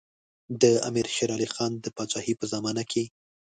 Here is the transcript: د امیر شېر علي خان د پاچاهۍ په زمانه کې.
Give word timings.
د 0.61 0.63
امیر 0.87 1.07
شېر 1.15 1.29
علي 1.35 1.47
خان 1.53 1.71
د 1.79 1.85
پاچاهۍ 1.95 2.33
په 2.39 2.45
زمانه 2.53 2.83
کې. 2.91 3.03